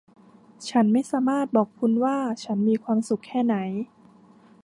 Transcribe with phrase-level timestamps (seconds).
[0.69, 3.55] ฉันไม่สามารถบอกคุณว่าฉันมีความสุขแค่ไหน